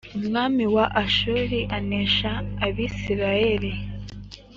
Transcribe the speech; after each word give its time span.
umwami 0.17 0.63
wa 0.75 0.85
ashuri 1.03 1.57
anesha 1.77 2.31
abisirayeli 2.65 3.71